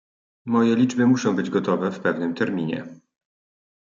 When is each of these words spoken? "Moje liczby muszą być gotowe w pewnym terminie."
"Moje 0.45 0.75
liczby 0.75 1.07
muszą 1.07 1.35
być 1.35 1.49
gotowe 1.49 1.91
w 1.91 1.99
pewnym 1.99 2.35
terminie." 2.35 2.85